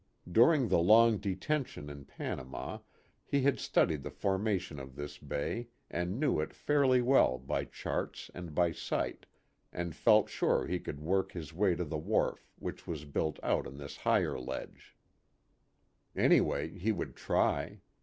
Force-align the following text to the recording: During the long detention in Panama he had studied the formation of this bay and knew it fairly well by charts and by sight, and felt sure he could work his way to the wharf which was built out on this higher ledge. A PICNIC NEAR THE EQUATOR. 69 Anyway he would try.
During 0.31 0.67
the 0.69 0.79
long 0.79 1.19
detention 1.19 1.87
in 1.87 2.05
Panama 2.05 2.79
he 3.23 3.43
had 3.43 3.59
studied 3.59 4.01
the 4.01 4.09
formation 4.09 4.79
of 4.79 4.95
this 4.95 5.19
bay 5.19 5.67
and 5.91 6.19
knew 6.19 6.39
it 6.39 6.55
fairly 6.55 7.03
well 7.03 7.37
by 7.37 7.65
charts 7.65 8.31
and 8.33 8.55
by 8.55 8.71
sight, 8.71 9.27
and 9.71 9.95
felt 9.95 10.27
sure 10.27 10.65
he 10.65 10.79
could 10.79 11.01
work 11.01 11.33
his 11.33 11.53
way 11.53 11.75
to 11.75 11.85
the 11.85 11.99
wharf 11.99 12.51
which 12.57 12.87
was 12.87 13.05
built 13.05 13.37
out 13.43 13.67
on 13.67 13.77
this 13.77 13.97
higher 13.97 14.39
ledge. 14.39 14.95
A 16.15 16.15
PICNIC 16.15 16.15
NEAR 16.15 16.15
THE 16.15 16.21
EQUATOR. 16.23 16.25
69 16.25 16.25
Anyway 16.73 16.79
he 16.83 16.91
would 16.91 17.15
try. 17.15 17.81